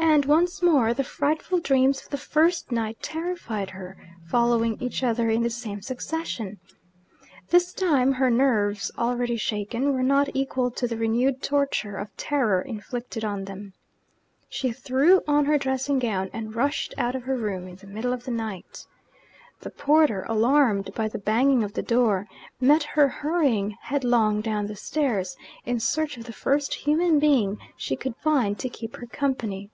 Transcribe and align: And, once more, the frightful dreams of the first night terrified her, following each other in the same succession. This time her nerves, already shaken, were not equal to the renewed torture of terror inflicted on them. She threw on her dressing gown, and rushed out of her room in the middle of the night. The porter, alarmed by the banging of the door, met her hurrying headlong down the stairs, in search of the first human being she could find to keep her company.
And, 0.00 0.24
once 0.24 0.62
more, 0.62 0.92
the 0.92 1.04
frightful 1.04 1.60
dreams 1.60 2.02
of 2.02 2.08
the 2.08 2.16
first 2.18 2.72
night 2.72 3.00
terrified 3.00 3.70
her, 3.70 3.96
following 4.26 4.76
each 4.82 5.04
other 5.04 5.30
in 5.30 5.44
the 5.44 5.50
same 5.50 5.80
succession. 5.80 6.58
This 7.50 7.72
time 7.72 8.12
her 8.14 8.28
nerves, 8.28 8.90
already 8.98 9.36
shaken, 9.36 9.92
were 9.92 10.02
not 10.02 10.28
equal 10.34 10.72
to 10.72 10.88
the 10.88 10.96
renewed 10.96 11.40
torture 11.40 11.96
of 11.96 12.16
terror 12.16 12.60
inflicted 12.60 13.24
on 13.24 13.44
them. 13.44 13.74
She 14.48 14.72
threw 14.72 15.22
on 15.28 15.44
her 15.44 15.56
dressing 15.56 16.00
gown, 16.00 16.30
and 16.32 16.52
rushed 16.54 16.94
out 16.98 17.14
of 17.14 17.22
her 17.22 17.36
room 17.36 17.68
in 17.68 17.76
the 17.76 17.86
middle 17.86 18.12
of 18.12 18.24
the 18.24 18.32
night. 18.32 18.86
The 19.60 19.70
porter, 19.70 20.26
alarmed 20.28 20.90
by 20.96 21.06
the 21.06 21.18
banging 21.18 21.62
of 21.62 21.74
the 21.74 21.82
door, 21.82 22.26
met 22.60 22.82
her 22.82 23.06
hurrying 23.06 23.76
headlong 23.82 24.40
down 24.40 24.66
the 24.66 24.76
stairs, 24.76 25.36
in 25.64 25.78
search 25.78 26.16
of 26.16 26.24
the 26.24 26.32
first 26.32 26.74
human 26.74 27.20
being 27.20 27.58
she 27.76 27.94
could 27.94 28.16
find 28.16 28.58
to 28.58 28.68
keep 28.68 28.96
her 28.96 29.06
company. 29.06 29.70